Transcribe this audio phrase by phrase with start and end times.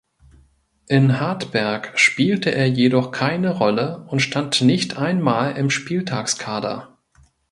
[0.87, 6.97] In Hartberg spielte er jedoch keine Rolle und stand nicht ein Mal im Spieltagskader.